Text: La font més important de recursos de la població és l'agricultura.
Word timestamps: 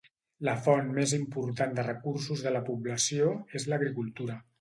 La 0.47 0.53
font 0.67 0.87
més 0.93 1.11
important 1.17 1.75
de 1.79 1.85
recursos 1.87 2.41
de 2.47 2.53
la 2.55 2.61
població 2.71 3.29
és 3.61 3.69
l'agricultura. 3.75 4.39